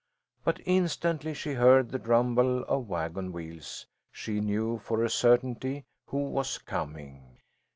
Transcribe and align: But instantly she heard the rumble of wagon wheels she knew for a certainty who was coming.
But 0.43 0.61
instantly 0.65 1.35
she 1.35 1.53
heard 1.53 1.91
the 1.91 1.99
rumble 1.99 2.63
of 2.63 2.89
wagon 2.89 3.31
wheels 3.31 3.85
she 4.11 4.41
knew 4.41 4.79
for 4.79 5.03
a 5.03 5.11
certainty 5.11 5.85
who 6.07 6.23
was 6.27 6.57
coming. 6.57 7.37